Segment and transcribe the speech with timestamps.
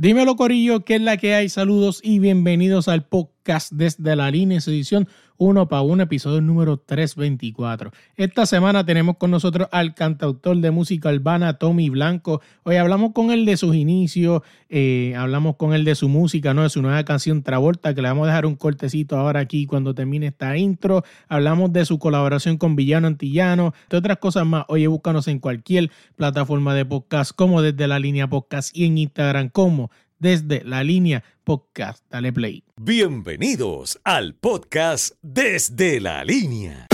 [0.00, 1.48] Dímelo, Corillo, ¿qué es la que hay?
[1.48, 3.37] Saludos y bienvenidos al podcast
[3.70, 7.92] desde la línea, edición uno para un episodio número 324.
[8.16, 12.42] Esta semana tenemos con nosotros al cantautor de música urbana Tommy Blanco.
[12.64, 16.64] Hoy hablamos con él de sus inicios, eh, hablamos con él de su música, ¿no?
[16.64, 19.94] de su nueva canción Travolta, que le vamos a dejar un cortecito ahora aquí cuando
[19.94, 21.04] termine esta intro.
[21.28, 24.64] Hablamos de su colaboración con Villano Antillano, de otras cosas más.
[24.68, 29.50] Oye, búscanos en cualquier plataforma de podcast, como desde la línea podcast y en Instagram
[29.50, 32.04] como desde la línea podcast.
[32.10, 32.64] Dale play.
[32.76, 36.86] Bienvenidos al podcast Desde la línea.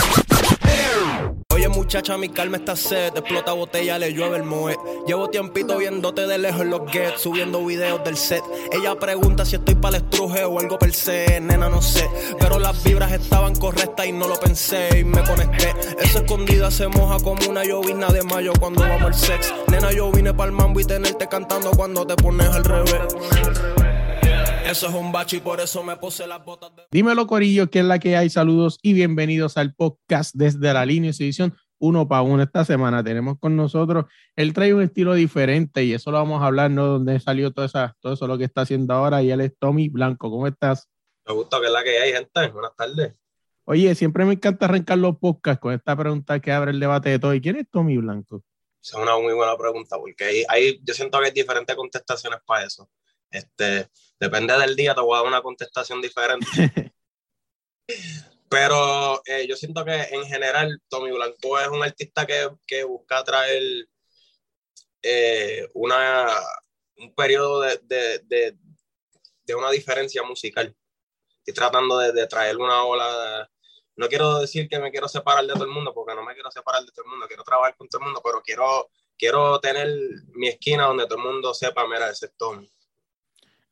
[1.69, 4.77] Muchacha, mi calma está sed, explota botella, le llueve el moe.
[5.07, 8.43] Llevo tiempito viéndote de lejos en los gets, subiendo videos del set.
[8.73, 12.09] Ella pregunta si estoy para el estruje o algo per se, nena no sé.
[12.39, 15.75] Pero las vibras estaban correctas y no lo pensé y me conecté.
[16.01, 19.55] Esa escondida se moja como una llovizna de mayo cuando vamos al sex.
[19.69, 23.84] Nena, yo vine para el mambo y tenerte cantando cuando te pones al revés.
[24.65, 26.85] Eso es un bachi, por eso me puse las botas de...
[26.91, 28.31] Dímelo, Corillo, ¿qué es la que hay?
[28.31, 33.05] Saludos y bienvenidos al podcast desde la línea de edición uno para uno esta semana.
[33.05, 36.87] Tenemos con nosotros, él trae un estilo diferente y eso lo vamos a hablar, ¿no?
[36.87, 39.91] Donde salió toda esa, todo eso lo que está haciendo ahora y él es Tommy
[39.91, 40.31] Blanco.
[40.31, 40.89] ¿Cómo estás?
[41.27, 42.49] Me gusta que es la que hay, gente.
[42.49, 43.13] Buenas tardes.
[43.67, 47.19] Oye, siempre me encanta arrancar los podcasts con esta pregunta que abre el debate de
[47.19, 47.35] todo.
[47.35, 48.43] ¿Y quién es Tommy Blanco?
[48.83, 52.41] Esa es una muy buena pregunta porque hay, hay, yo siento que hay diferentes contestaciones
[52.47, 52.89] para eso.
[53.35, 53.91] Este,
[54.21, 56.47] depende del día, te voy a dar una contestación diferente.
[58.49, 63.25] Pero eh, yo siento que en general Tommy Blanco es un artista que, que busca
[63.25, 63.89] traer
[65.03, 66.29] eh, una,
[66.99, 68.57] un periodo de, de, de,
[69.43, 70.73] de, una diferencia musical.
[71.39, 73.51] Estoy tratando de, traer una ola.
[73.97, 76.53] no quiero decir que me quiero separar de todo el mundo, porque no me quiero
[76.53, 79.89] separar de todo el mundo, quiero trabajar con todo el mundo, pero quiero, quiero tener
[80.35, 82.71] mi esquina donde todo el mundo sepa, mira, ese es Tommy.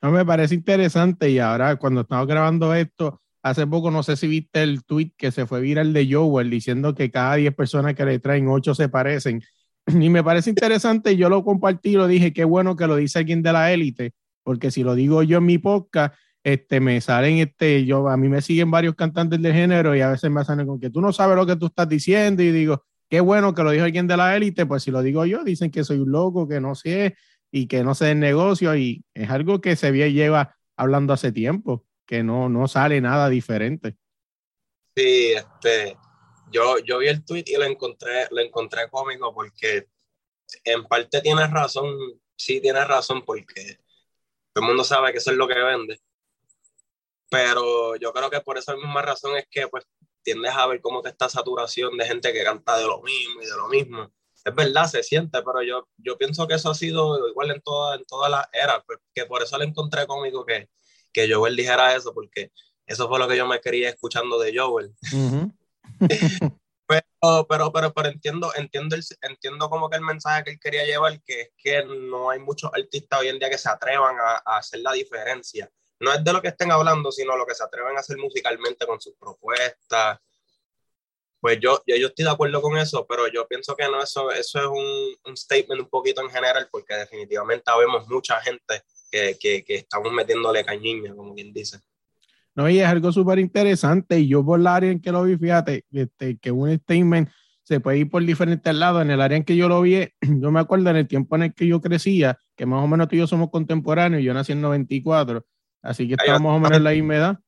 [0.02, 4.26] No, me parece interesante y ahora cuando estamos grabando esto, hace poco no sé si
[4.26, 8.04] viste el tweet que se fue viral de Joel diciendo que cada 10 personas que
[8.04, 9.42] le traen 8 se parecen.
[9.86, 13.42] Y me parece interesante, yo lo compartí, lo dije, qué bueno que lo dice alguien
[13.42, 14.12] de la élite,
[14.42, 16.14] porque si lo digo yo en mi podcast,
[16.44, 20.10] este, me salen, este, yo, a mí me siguen varios cantantes de género y a
[20.10, 22.84] veces me salen con que tú no sabes lo que tú estás diciendo y digo,
[23.08, 25.70] qué bueno que lo dijo alguien de la élite, pues si lo digo yo, dicen
[25.70, 27.14] que soy un loco, que no sé,
[27.52, 31.84] y que no se den negocio y es algo que se lleva hablando hace tiempo,
[32.06, 33.96] que no, no sale nada diferente.
[34.96, 35.96] Sí, este,
[36.50, 39.86] yo, yo vi el tweet y lo encontré, lo encontré cómico porque
[40.64, 41.94] en parte tienes razón,
[42.36, 43.78] sí tienes razón porque
[44.52, 46.00] todo el mundo sabe que eso es lo que vende.
[47.30, 49.84] Pero yo creo que por esa misma razón es que pues
[50.22, 53.46] tiendes a ver cómo que esta saturación de gente que canta de lo mismo y
[53.46, 54.12] de lo mismo
[54.44, 57.96] es verdad, se siente, pero yo, yo pienso que eso ha sido igual en, toda,
[57.96, 60.68] en todas las eras, pues, que por eso le encontré cómico que,
[61.12, 62.52] que Joel dijera eso, porque
[62.86, 64.94] eso fue lo que yo me quería escuchando de Joel.
[66.86, 70.84] pero, pero, pero, pero entiendo, entiendo, el, entiendo como que el mensaje que él quería
[70.84, 74.42] llevar, que es que no hay muchos artistas hoy en día que se atrevan a,
[74.44, 75.70] a hacer la diferencia.
[76.00, 78.86] No es de lo que estén hablando, sino lo que se atreven a hacer musicalmente
[78.86, 80.18] con sus propuestas,
[81.42, 84.30] pues yo, yo, yo, estoy de acuerdo con eso, pero yo pienso que no, eso,
[84.30, 89.36] eso es un, un statement un poquito en general, porque definitivamente vemos mucha gente que,
[89.40, 91.80] que, que estamos metiéndole cañiña, como quien dice.
[92.54, 95.36] No, y es algo súper interesante, y yo por la área en que lo vi,
[95.36, 97.28] fíjate, este, que un statement
[97.64, 99.02] se puede ir por diferentes lados.
[99.02, 101.42] En el área en que yo lo vi, yo me acuerdo en el tiempo en
[101.42, 104.52] el que yo crecía, que más o menos tú y yo somos contemporáneos, yo nací
[104.52, 105.44] en 94,
[105.82, 107.38] así que estamos más o menos en la misma edad.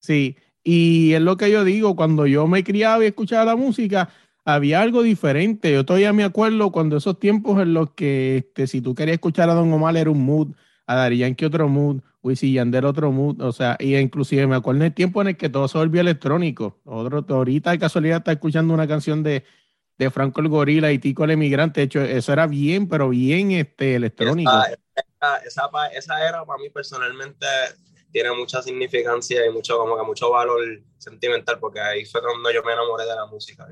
[0.00, 4.10] Sí, y es lo que yo digo, cuando yo me criaba y escuchaba la música,
[4.44, 5.72] había algo diferente.
[5.72, 9.48] Yo todavía me acuerdo cuando esos tiempos en los que este, si tú querías escuchar
[9.50, 10.48] a Don Omar era un mood,
[10.86, 14.84] a Darían que otro mood, Wisin Yandel otro mood, o sea, y inclusive me acuerdo
[14.84, 16.80] el tiempo en el que todo se volvió electrónico.
[16.84, 19.44] Otro, ahorita de casualidad está escuchando una canción de,
[19.96, 23.52] de Franco el Gorila y Tico el Emigrante, de hecho, eso era bien, pero bien
[23.52, 24.50] este, electrónico.
[24.50, 27.46] Esa, esa, esa era para mí personalmente
[28.12, 30.60] tiene mucha significancia y mucho, como que mucho valor
[30.98, 33.66] sentimental, porque ahí fue cuando yo me enamoré de la música.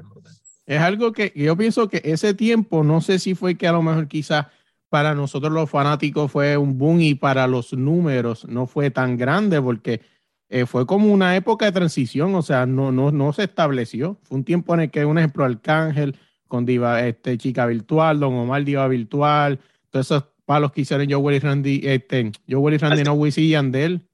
[0.66, 3.82] Es algo que yo pienso que ese tiempo, no sé si fue que a lo
[3.82, 4.46] mejor quizás
[4.88, 9.60] para nosotros los fanáticos fue un boom y para los números no fue tan grande
[9.60, 10.00] porque
[10.48, 14.18] eh, fue como una época de transición, o sea, no, no, no se estableció.
[14.22, 18.34] Fue un tiempo en el que, un ejemplo, Arcángel con Diva, este, Chica Virtual, Don
[18.34, 19.60] Omar Diva Virtual,
[19.90, 23.50] todos esos palos que hicieron Joe y Randy, este, Joe y Randy, no Wisin y
[23.50, 24.07] Yandel.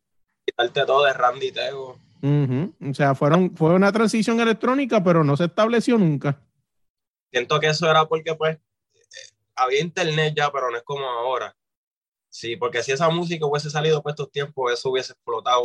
[0.44, 1.98] Quitarte todo de Randy Tego.
[2.22, 6.40] O sea, fueron, fue una transición electrónica, pero no se estableció nunca.
[7.30, 8.58] Siento que eso era porque, pues,
[9.54, 11.54] había internet ya, pero no es como ahora.
[12.28, 15.62] Sí, porque si esa música hubiese salido por estos tiempos, eso hubiese explotado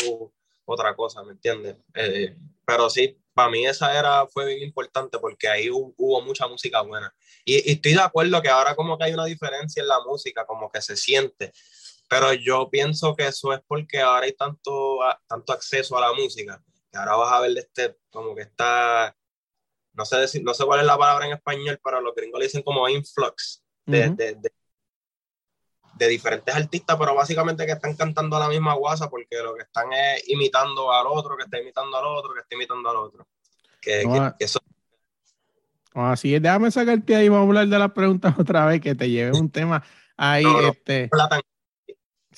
[0.66, 1.78] otra cosa, ¿me entiendes?
[1.96, 2.36] Eh,
[2.66, 7.14] pero sí, para mí esa era, fue bien importante porque ahí hubo, mucha música buena.
[7.44, 10.72] Y, estoy de acuerdo que ahora como que hay una diferencia en la música, como
[10.72, 11.54] que se siente.
[12.10, 16.62] Pero yo pienso que eso es porque ahora hay tanto, tanto acceso a la música,
[16.92, 19.16] que ahora vas a ver este, como que está,
[19.94, 22.46] no sé, decir, no sé cuál es la palabra en español, pero los gringos le
[22.48, 24.52] dicen como influx de, de
[26.00, 29.64] de diferentes artistas, pero básicamente que están cantando a la misma guasa porque lo que
[29.64, 33.28] están es imitando al otro, que está imitando al otro, que está imitando al otro.
[33.82, 34.06] Que,
[34.40, 34.60] eso...
[35.94, 39.10] Así es, déjame sacarte ahí, vamos a hablar de las preguntas otra vez, que te
[39.10, 39.84] lleve un tema
[40.16, 40.46] ahí.
[40.70, 41.10] este...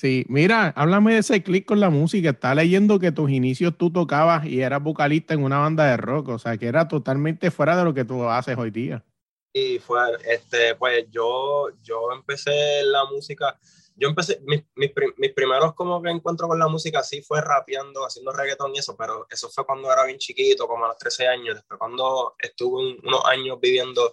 [0.02, 2.30] Sí, mira, háblame de ese clic con la música.
[2.30, 6.30] Está leyendo que tus inicios tú tocabas y eras vocalista en una banda de rock,
[6.30, 9.04] o sea, que era totalmente fuera de lo que tú haces hoy día.
[9.52, 13.56] Y fue, este, pues yo, yo empecé la música,
[13.94, 18.32] yo empecé, mis, mis, primeros como que encuentro con la música sí fue rapeando, haciendo
[18.32, 21.54] reggaetón y eso, pero eso fue cuando era bien chiquito, como a los 13 años,
[21.54, 24.12] después cuando estuve unos años viviendo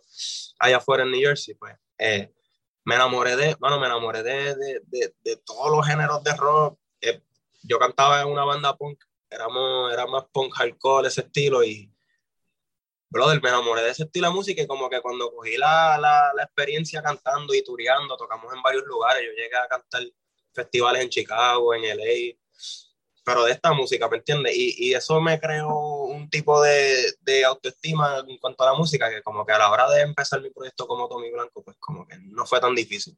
[0.59, 2.31] allá afuera en New Jersey, pues eh,
[2.89, 6.79] me enamoré de, bueno, me enamoré de, de, de, de todos los géneros de rock.
[7.01, 7.21] Eh,
[7.61, 11.93] yo cantaba en una banda punk, éramos, era más punk hardcore, ese estilo, y
[13.09, 16.31] brother, me enamoré de ese estilo de música y como que cuando cogí la, la,
[16.35, 20.01] la experiencia cantando y tureando, tocamos en varios lugares, yo llegué a cantar
[20.51, 22.39] festivales en Chicago, en LA,
[23.29, 24.57] pero de esta música, ¿me entiendes?
[24.57, 29.07] Y, y, eso me creó un tipo de, de, autoestima en cuanto a la música,
[29.11, 32.07] que como que a la hora de empezar mi proyecto como Tommy Blanco, pues como
[32.07, 33.15] que no fue tan difícil.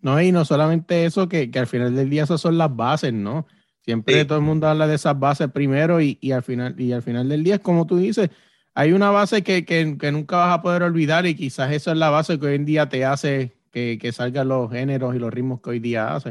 [0.00, 3.12] No, y no solamente eso, que, que al final del día esas son las bases,
[3.12, 3.46] ¿no?
[3.80, 7.02] Siempre todo el mundo habla de esas bases primero y, y, al final, y al
[7.02, 8.30] final del día es como tú dices,
[8.74, 11.96] hay una base que, que, que, nunca vas a poder olvidar y quizás esa es
[11.96, 15.32] la base que hoy en día te hace que, que salgan los géneros y los
[15.32, 16.30] ritmos que hoy día hace.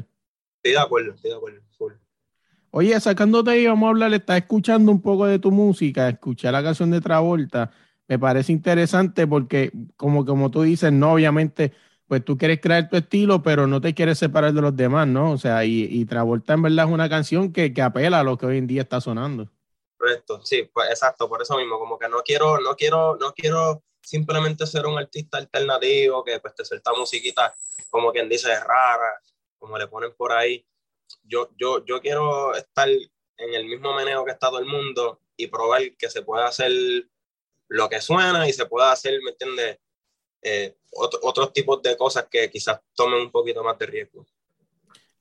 [0.58, 1.65] Estoy de acuerdo, estoy de acuerdo.
[2.78, 6.62] Oye, sacándote ahí, vamos a hablar, estás escuchando un poco de tu música, escuchar la
[6.62, 7.72] canción de Travolta,
[8.06, 11.72] me parece interesante porque como, como tú dices, no, obviamente,
[12.06, 15.32] pues tú quieres crear tu estilo, pero no te quieres separar de los demás, ¿no?
[15.32, 18.38] O sea, y, y Travolta en verdad es una canción que, que apela a lo
[18.38, 19.50] que hoy en día está sonando.
[19.98, 23.84] Correcto, sí, pues exacto, por eso mismo, como que no quiero, no quiero, no quiero
[24.02, 27.56] simplemente ser un artista alternativo que pues te suelta musiquita,
[27.90, 29.22] como quien dice, rara,
[29.58, 30.68] como le ponen por ahí.
[31.24, 35.48] Yo, yo, yo quiero estar en el mismo meneo que está todo el mundo y
[35.48, 36.72] probar que se puede hacer
[37.68, 39.80] lo que suena y se puede hacer, ¿me entiendes?
[40.42, 44.26] Eh, otros tipos de cosas que quizás tomen un poquito más de riesgo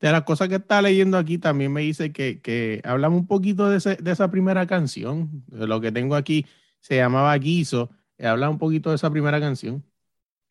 [0.05, 3.71] de las cosas que está leyendo aquí también me dice que, que hablamos un poquito
[3.71, 5.45] de, ese, de, esa primera canción.
[5.51, 6.45] Lo que tengo aquí
[6.81, 7.89] se llamaba Guiso.
[8.19, 9.83] Habla un poquito de esa primera canción.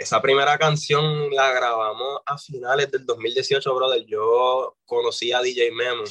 [0.04, 4.06] Esa primera canción la grabamos a finales del 2018, brother.
[4.06, 6.04] Yo conocí a DJ Memo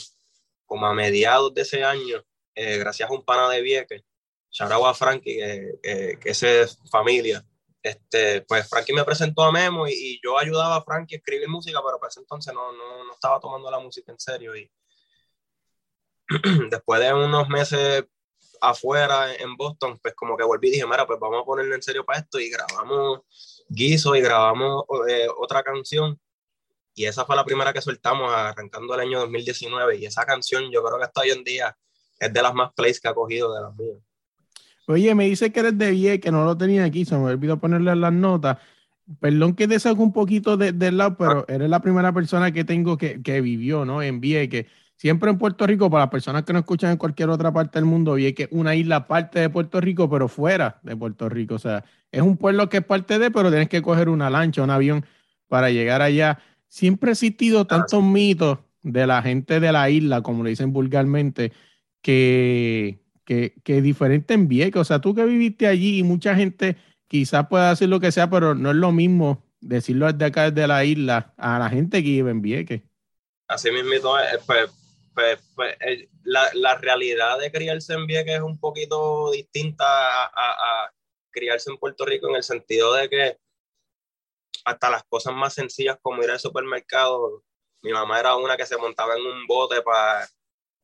[0.65, 4.03] como a mediados de ese año, eh, gracias a un pana de Vieques,
[4.51, 7.45] Charagua Frankie, que, que, que es familia
[7.83, 11.81] este, pues Frankie me presentó a Memo y, yo ayudaba a Frankie a escribir música,
[11.85, 14.57] pero para ese entonces no, no, no estaba tomando la música en serio.
[14.57, 14.71] Y
[16.71, 18.05] después de unos meses
[18.61, 21.83] afuera en Boston, pues como que volví y dije, mira, pues vamos a ponerle en
[21.83, 23.21] serio para esto y grabamos
[23.69, 26.19] Guiso y grabamos eh, otra canción.
[26.95, 29.97] Y esa fue la primera que soltamos arrancando el año 2019.
[29.97, 31.77] Y esa canción yo creo que hasta hoy en día
[32.19, 33.99] es de las más plays que ha cogido de las mías.
[34.87, 37.59] Oye, me dice que eres de Vie, que no lo tenía aquí, se me olvidó
[37.59, 38.59] ponerle las notas.
[39.21, 42.65] Perdón que te saco un poquito del de lado, pero eres la primera persona que
[42.65, 44.03] tengo que, que vivió, ¿no?
[44.03, 44.67] En que
[45.03, 47.87] Siempre en Puerto Rico, para las personas que no escuchan en cualquier otra parte del
[47.87, 51.57] mundo, que es una isla parte de Puerto Rico, pero fuera de Puerto Rico.
[51.57, 54.63] O sea, es un pueblo que es parte de, pero tienes que coger una lancha,
[54.63, 55.05] un avión
[55.49, 56.39] para llegar allá.
[56.69, 61.53] Siempre ha existido tantos mitos de la gente de la isla, como le dicen vulgarmente,
[62.01, 64.83] que, que, que diferente en Vieques.
[64.83, 66.77] O sea, tú que viviste allí y mucha gente
[67.09, 70.69] quizás pueda decir lo que sea, pero no es lo mismo decirlo desde acá, desde
[70.69, 72.83] la isla, a la gente que vive en Vieques.
[73.49, 73.91] Así mismo,
[74.47, 74.82] pues,
[75.15, 75.77] pues, pues
[76.25, 80.93] la, la, realidad de criarse en Vieques es un poquito distinta a, a,
[81.31, 83.39] criarse en Puerto Rico en el sentido de que
[84.65, 87.43] hasta las cosas más sencillas como ir al supermercado.
[87.83, 90.29] Mi mamá era una que se montaba en un bote para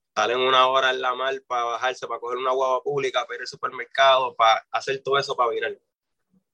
[0.08, 3.37] estar en una hora en la mar, para bajarse, para coger una guagua pública, para
[3.37, 5.78] ir al supermercado, para hacer todo eso para virar.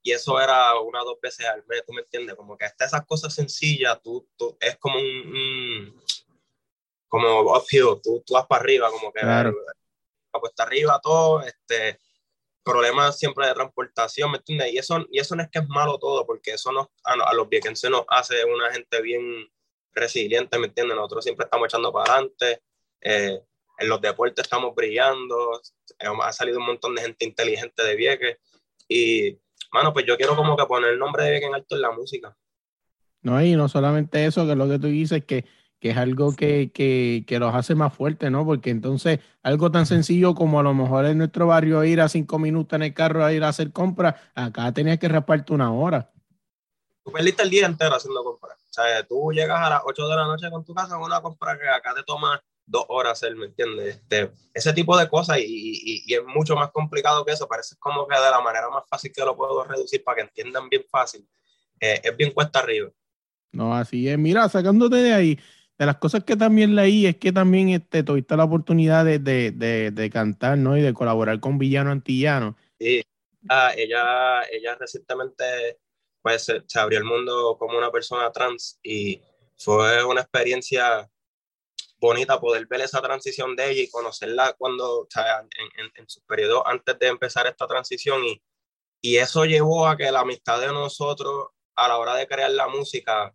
[0.03, 2.35] Y eso era una o dos veces al mes, ¿tú me entiendes?
[2.35, 5.99] Como que hasta esas cosas sencillas, tú, tú es como un,
[7.15, 9.55] como uphill, tú, tú vas para arriba, como que Claro.
[10.33, 12.01] cuesta arriba todo, este,
[12.65, 14.73] problemas siempre de transportación, ¿me entiendes?
[14.73, 17.35] Y eso, y eso no es que es malo todo, porque eso nos, a, a
[17.35, 19.49] los viequenses nos hace una gente bien
[19.93, 20.97] resiliente, ¿me entiendes?
[20.97, 22.63] Nosotros siempre estamos echando para adelante,
[23.01, 23.41] eh,
[23.79, 25.61] en los deportes estamos brillando,
[26.01, 28.39] eh, ha salido un montón de gente inteligente de Vieques,
[28.89, 29.39] y,
[29.71, 31.93] mano, pues yo quiero como que poner el nombre de Vieques en alto en la
[31.93, 32.37] música.
[33.23, 35.45] No, y no solamente eso, que lo que tú dices, que,
[35.85, 38.47] que es algo que, que, que los hace más fuertes, ¿no?
[38.47, 42.39] Porque entonces algo tan sencillo como a lo mejor en nuestro barrio ir a cinco
[42.39, 46.11] minutos en el carro a ir a hacer compras, acá tenías que rasparte una hora.
[47.05, 48.57] Tú perdiste el día entero haciendo compras.
[48.63, 51.21] O sea, tú llegas a las 8 de la noche con tu casa con una
[51.21, 53.97] compra que acá te toma dos horas hacer, ¿me entiendes?
[53.97, 57.47] Este, ese tipo de cosas y, y, y, es mucho más complicado que eso.
[57.47, 60.67] Parece como que de la manera más fácil que lo puedo reducir para que entiendan
[60.71, 61.29] bien fácil.
[61.79, 62.89] Eh, es bien cuesta arriba.
[63.55, 64.19] No, así es.
[64.19, 65.39] Mira, sacándote de ahí,
[65.79, 69.51] de las cosas que también leí es que también este, tuviste la oportunidad de, de,
[69.51, 70.77] de, de cantar, ¿no?
[70.77, 72.57] Y de colaborar con Villano Antillano.
[72.79, 73.03] Sí,
[73.49, 75.79] ah, ella, ella recientemente
[76.23, 79.21] pues se, abrió el mundo como una persona trans y
[79.59, 81.09] fue una experiencia
[81.99, 86.09] bonita poder ver esa transición de ella y conocerla cuando, o sea, en, en, en
[86.09, 88.43] su periodo antes de empezar esta transición y,
[89.03, 92.69] y eso llevó a que la amistad de nosotros a la hora de crear la
[92.69, 93.35] música,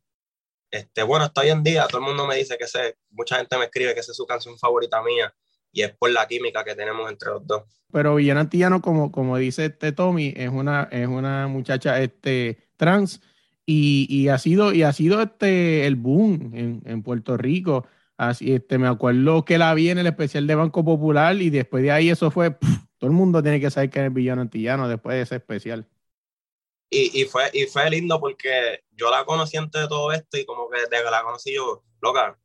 [0.71, 3.57] este, bueno, hasta hoy en día todo el mundo me dice que sé, mucha gente
[3.57, 5.33] me escribe que esa es su canción favorita mía
[5.71, 7.63] y es por la química que tenemos entre los dos.
[7.91, 13.21] Pero Villana Antillano, como, como dice este Tommy, es una, es una muchacha este, trans
[13.65, 17.85] y, y, ha sido, y ha sido este, el boom en, en Puerto Rico.
[18.17, 21.83] Así, este, me acuerdo que la vi en el especial de Banco Popular y después
[21.83, 24.87] de ahí eso fue, pff, todo el mundo tiene que saber que es Villano Antillano
[24.87, 25.87] después de ese especial.
[26.89, 30.45] Y, y, fue, y fue lindo porque yo la conocí antes de todo esto y
[30.45, 32.37] como que desde que la conocí yo, loca,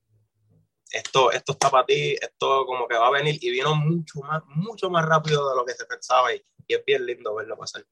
[0.90, 4.42] esto, esto está para ti, esto como que va a venir y vino mucho más,
[4.46, 7.84] mucho más rápido de lo que se pensaba y, y es bien lindo verlo pasar.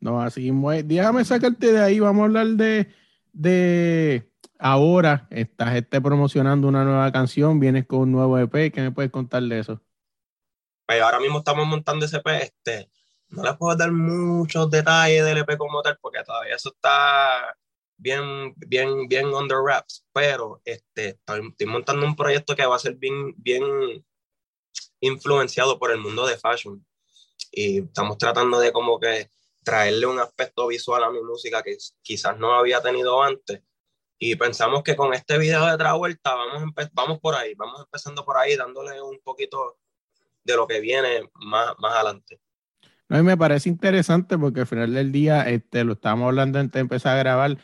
[0.00, 0.52] No, así,
[0.84, 2.92] déjame sacarte de ahí, vamos a hablar de,
[3.32, 8.92] de ahora, estás este, promocionando una nueva canción, vienes con un nuevo EP, ¿qué me
[8.92, 9.80] puedes contar de eso?
[10.86, 12.90] Pues ahora mismo estamos montando ese EP, este,
[13.34, 17.56] no les puedo dar muchos detalles del EP como tal, porque todavía eso está
[17.96, 22.78] bien, bien, bien under wraps, pero este, estoy, estoy, montando un proyecto que va a
[22.78, 23.64] ser bien, bien
[25.00, 26.84] influenciado por el mundo de fashion.
[27.50, 29.30] Y estamos tratando de como que
[29.62, 33.62] traerle un aspecto visual a mi música que quizás no había tenido antes.
[34.18, 38.36] Y pensamos que con este video de Travuelta vamos, vamos por ahí, vamos empezando por
[38.36, 39.78] ahí, dándole un poquito
[40.44, 42.40] de lo que viene más, más adelante.
[43.14, 46.72] No, y me parece interesante porque al final del día este, lo estábamos hablando antes
[46.74, 47.58] de empezar a grabar,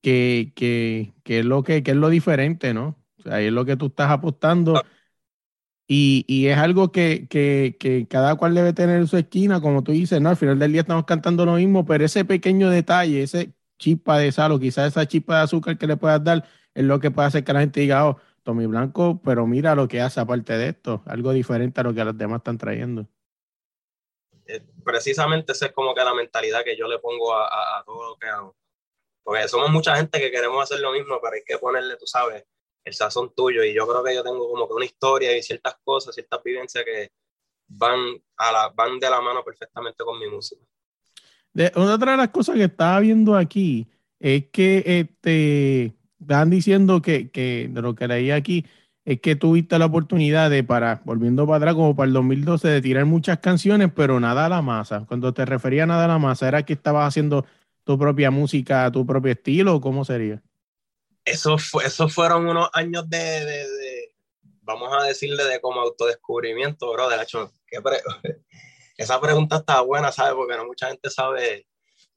[0.00, 2.96] que, que, que, es, lo que, que es lo diferente, ¿no?
[3.18, 4.80] O sea, es lo que tú estás apostando.
[5.88, 9.82] Y, y es algo que, que, que, cada cual debe tener en su esquina, como
[9.82, 10.30] tú dices, ¿no?
[10.30, 14.30] Al final del día estamos cantando lo mismo, pero ese pequeño detalle, ese chispa de
[14.32, 17.28] sal o quizás esa chispa de azúcar que le puedas dar, es lo que puede
[17.28, 20.68] hacer que la gente diga, oh, Tommy Blanco, pero mira lo que hace aparte de
[20.68, 23.08] esto, algo diferente a lo que los demás están trayendo.
[24.52, 27.84] Eh, precisamente esa es como que la mentalidad que yo le pongo a, a, a
[27.84, 28.56] todo lo que hago.
[29.22, 32.44] Porque somos mucha gente que queremos hacer lo mismo, pero hay que ponerle, tú sabes,
[32.84, 33.64] el sazón tuyo.
[33.64, 36.84] Y yo creo que yo tengo como que una historia y ciertas cosas, ciertas vivencias
[36.84, 37.12] que
[37.68, 40.62] van, a la, van de la mano perfectamente con mi música.
[41.52, 43.86] De, otra de las cosas que estaba viendo aquí
[44.18, 48.64] es que este, están diciendo que, que, lo que leí aquí,
[49.04, 52.80] es que tuviste la oportunidad de, para, volviendo para atrás, como para el 2012, de
[52.80, 55.04] tirar muchas canciones, pero nada a la masa.
[55.06, 57.44] Cuando te refería a nada a la masa, ¿era que estabas haciendo
[57.84, 60.40] tu propia música, tu propio estilo, cómo sería?
[61.24, 64.14] Eso, fue, fueron unos años de, de, de,
[64.62, 67.08] vamos a decirle, de como autodescubrimiento, bro.
[67.08, 67.98] De hecho, pre
[68.96, 70.34] esa pregunta está buena, ¿sabes?
[70.34, 71.66] Porque no mucha gente sabe,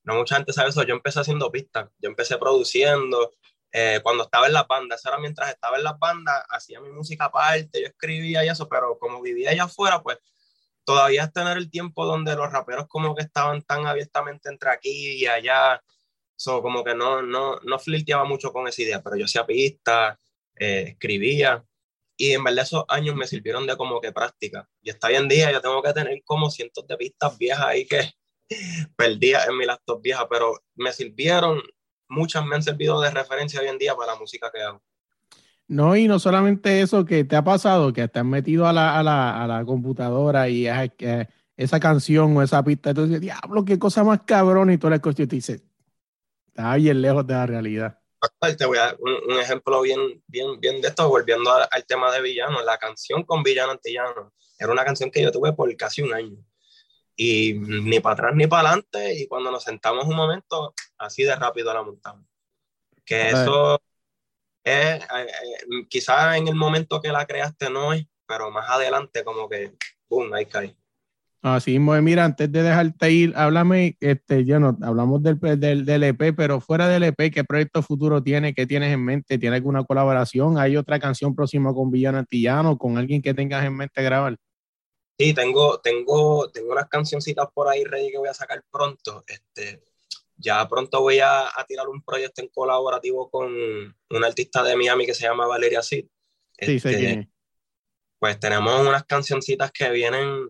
[0.04, 0.84] no mucha gente sabe eso.
[0.84, 3.32] Yo empecé haciendo pistas, yo empecé produciendo,
[3.78, 6.92] eh, cuando estaba en las bandas, eso era mientras estaba en las bandas, hacía mi
[6.92, 10.18] música aparte, yo escribía y eso, pero como vivía allá afuera, pues
[10.86, 15.18] todavía es tener el tiempo donde los raperos como que estaban tan abiertamente entre aquí
[15.22, 15.84] y allá,
[16.38, 20.20] so, como que no, no, no flirteaba mucho con esa idea, pero yo hacía pistas,
[20.56, 21.66] eh, escribía,
[22.16, 25.28] y en verdad esos años me sirvieron de como que práctica, y hasta hoy en
[25.28, 28.10] día yo tengo que tener como cientos de pistas viejas ahí que
[28.96, 31.62] perdía en mi laptop vieja, pero me sirvieron
[32.08, 34.82] muchas me han servido de referencia hoy en día para la música que hago.
[35.68, 39.00] No, y no solamente eso que te ha pasado, que te has metido a la,
[39.00, 43.22] a la, a la computadora y es que esa canción o esa pista, tú dices,
[43.22, 45.64] diablo, qué cosa más cabrón, y tú la escuchas y te dices,
[46.48, 48.00] está bien lejos de la realidad.
[48.58, 52.22] Te voy a dar un, ejemplo bien, bien, bien de esto, volviendo al, tema de
[52.22, 52.62] Villano.
[52.64, 56.38] La canción con Villano Antillano era una canción que yo tuve por casi un año.
[57.16, 59.16] Y ni para atrás ni para adelante.
[59.20, 62.26] Y cuando nos sentamos un momento, así de rápido la montamos.
[63.06, 63.80] Que eso
[64.64, 69.24] es, eh, eh, quizás en el momento que la creaste no es, pero más adelante
[69.24, 69.74] como que,
[70.10, 70.76] boom, ahí cae.
[71.46, 76.34] Así mira, antes de dejarte ir, háblame, este, ya no, hablamos del, del, del, EP,
[76.36, 78.56] pero fuera del EP, ¿qué proyecto futuro tiene?
[78.56, 79.38] ¿Qué tienes en mente?
[79.38, 80.58] ¿Tiene alguna colaboración?
[80.58, 84.38] ¿Hay otra canción próxima con Villano Antillano, con alguien que tengas en mente grabar?
[85.18, 89.24] Sí, tengo, tengo, tengo unas cancioncitas por ahí ready que voy a sacar pronto.
[89.28, 89.84] Este,
[90.36, 93.54] ya pronto voy a, a tirar un proyecto en colaborativo con
[94.10, 96.06] una artista de Miami que se llama Valeria Sid.
[96.60, 97.30] sí, sé este,
[98.20, 100.50] Pues tenemos unas cancioncitas que vienen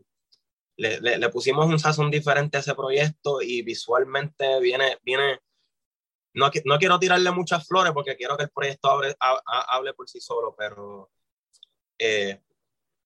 [0.77, 5.39] le, pusimos un sazón diferente a ese proyecto y visualmente viene, viene
[6.33, 10.19] no, no quiero tirarle muchas flores porque quiero que el proyecto hable, hable por sí
[10.19, 11.09] solo, pero
[11.97, 12.41] eh,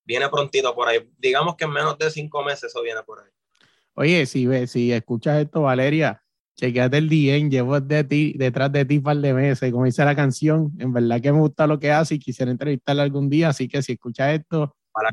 [0.09, 1.07] viene prontito por ahí.
[1.19, 3.29] Digamos que en menos de cinco meses eso viene por ahí.
[3.93, 6.23] Oye, si, si escuchas esto, Valeria,
[6.55, 10.03] chequeate el DM, llevo de ti, detrás de ti un par de meses, como dice
[10.03, 13.49] la canción, en verdad que me gusta lo que hace y quisiera entrevistarla algún día,
[13.49, 14.75] así que si escuchas esto...
[14.91, 15.11] Para...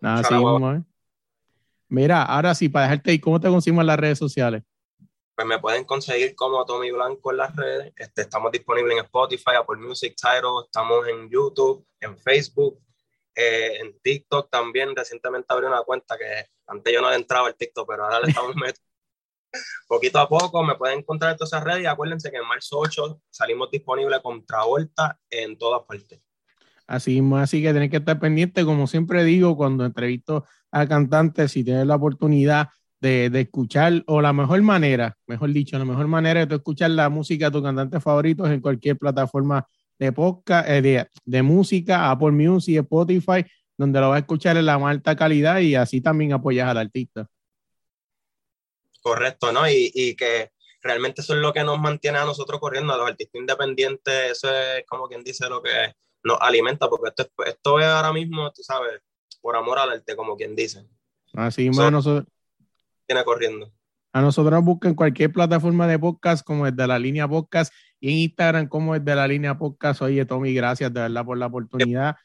[0.00, 0.82] Nada, seguimos,
[1.88, 4.62] Mira, ahora sí, para dejarte ahí, ¿cómo te conseguimos en las redes sociales?
[5.34, 7.92] Pues me pueden conseguir como Tommy Blanco en las redes.
[7.96, 12.80] Este, estamos disponibles en Spotify, Apple Music, Tidal, estamos en YouTube, en Facebook,
[13.34, 14.94] eh, en TikTok también.
[14.94, 18.54] Recientemente abrí una cuenta que antes yo no entraba al TikTok, pero ahora le estamos
[18.56, 18.92] metiendo.
[19.86, 22.78] Poquito a poco me pueden encontrar en todas esas redes y acuérdense que en marzo
[22.78, 26.26] 8 salimos disponibles con Travolta en todas partes.
[26.86, 31.62] Así, así que tienen que estar pendientes, como siempre digo, cuando entrevisto a cantantes, si
[31.64, 32.68] tienes la oportunidad
[33.00, 37.46] de, escuchar, o la mejor manera, mejor dicho, la mejor manera de escuchar la música
[37.46, 39.66] de tus cantantes favoritos en cualquier plataforma
[40.02, 43.44] de podcast, eh, de, música, Apple Music, Spotify,
[43.78, 46.78] donde lo vas a escuchar en la más alta calidad y así también apoyas al
[46.78, 47.28] artista.
[49.00, 49.68] Correcto, ¿no?
[49.68, 50.50] Y, y que
[50.82, 54.52] realmente eso es lo que nos mantiene a nosotros corriendo, a los artistas independientes, eso
[54.52, 58.62] es como quien dice lo que nos alimenta, porque esto, esto es ahora mismo, tú
[58.64, 59.00] sabes,
[59.40, 60.84] por amor al arte, como quien dice.
[61.32, 62.26] Así mismo, nosotros.
[63.06, 63.72] Viene corriendo.
[64.12, 68.18] A nosotros busquen cualquier plataforma de podcast como es de la línea podcast y en
[68.18, 70.02] Instagram como es de la línea podcast.
[70.02, 72.16] Oye, Tommy, gracias de verdad por la oportunidad.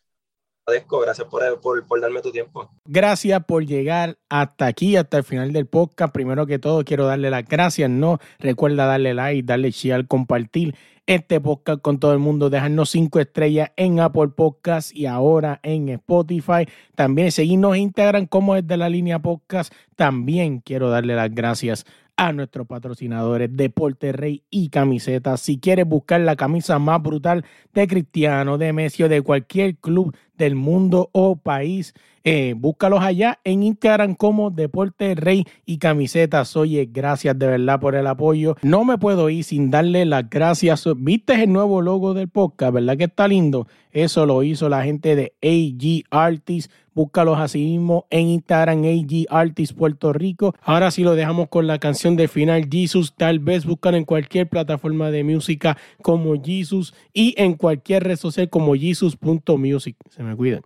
[0.65, 2.69] Gracias por, por, por, darme tu tiempo.
[2.83, 6.11] Gracias por llegar hasta aquí, hasta el final del podcast.
[6.11, 7.89] Primero que todo, quiero darle las gracias.
[7.89, 13.19] No recuerda darle like, darle share, compartir este podcast con todo el mundo, dejarnos cinco
[13.19, 16.67] estrellas en Apple Podcast y ahora en Spotify.
[16.95, 19.71] También seguirnos en Instagram como es de la línea podcast.
[19.95, 21.85] También quiero darle las gracias
[22.17, 25.39] a nuestros patrocinadores Deporte Rey y Camisetas.
[25.39, 30.15] Si quieres buscar la camisa más brutal de Cristiano, de Messi o de cualquier club
[30.35, 36.57] del mundo o país, eh, búscalos allá en Instagram como Deporte Rey y Camisetas.
[36.57, 38.57] Oye, gracias de verdad por el apoyo.
[38.63, 40.83] No me puedo ir sin darle las gracias.
[40.97, 42.73] ¿Viste el nuevo logo del podcast?
[42.73, 43.67] ¿Verdad que está lindo?
[43.91, 46.73] Eso lo hizo la gente de AG Artists.
[46.97, 50.55] Búscalos así mismo en Instagram, AG Artists Puerto Rico.
[50.63, 53.13] Ahora sí lo dejamos con la canción de final, Jesus.
[53.15, 58.49] Tal vez buscan en cualquier plataforma de música como Jesus y en cualquier red social
[58.49, 59.95] como Jesus.music.
[60.09, 60.63] Se me cuiden.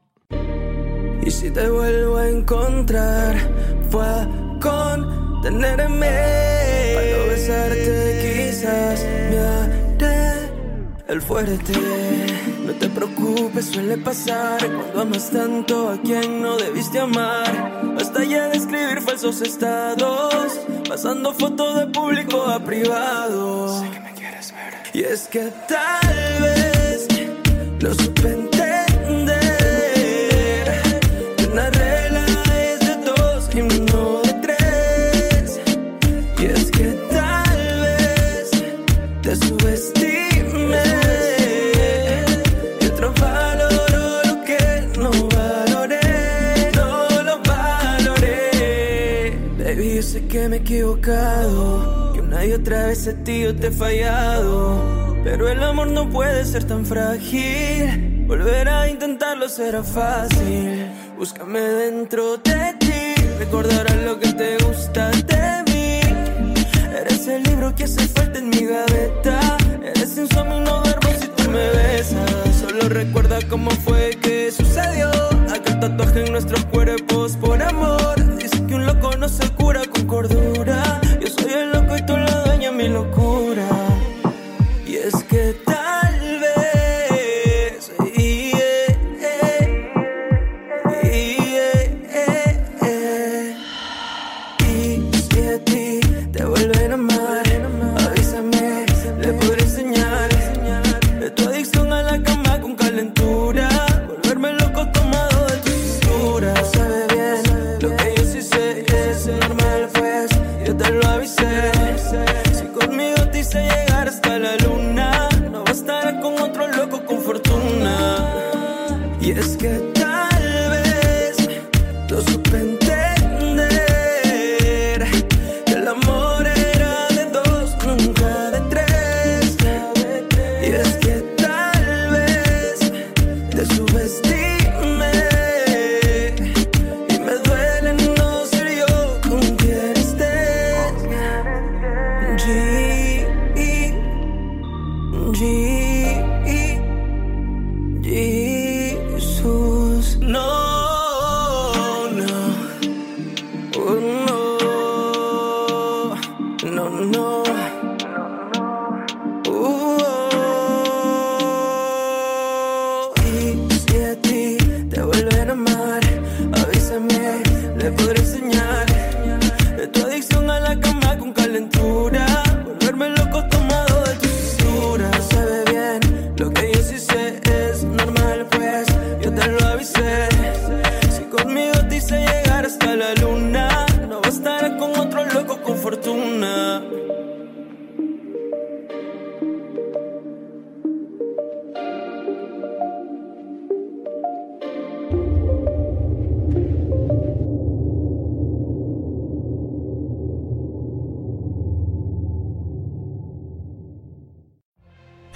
[1.22, 3.36] Y si te vuelvo a encontrar,
[3.90, 6.08] fue a contenerme.
[6.96, 10.50] Para besarte, quizás me haré
[11.10, 12.31] el fuerte.
[12.72, 17.94] No te preocupes, suele pasar cuando amas tanto a quien no debiste amar.
[17.96, 20.58] Basta ya de escribir falsos estados,
[20.88, 23.78] pasando fotos de público a privado.
[23.78, 24.74] Sé que me quieres ver.
[24.94, 27.08] Y es que tal vez
[27.82, 28.30] lo supe
[51.02, 55.16] que una y otra vez a ti yo te he fallado.
[55.24, 60.86] Pero el amor no puede ser tan frágil, volver a intentarlo será fácil.
[61.18, 66.00] Búscame dentro de ti, recordarás lo que te gusta de mí.
[67.00, 71.50] Eres el libro que hace falta en mi gaveta, eres insomnio, no duermo si tú
[71.50, 72.56] me besas.
[72.60, 74.01] Solo recuerda cómo fue